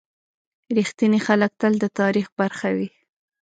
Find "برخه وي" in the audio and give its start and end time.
2.39-2.89